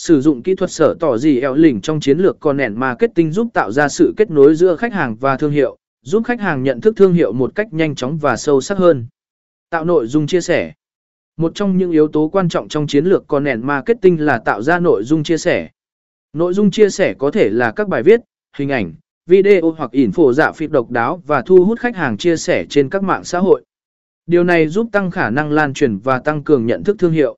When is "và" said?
5.16-5.36, 8.18-8.36, 21.26-21.42, 25.98-26.18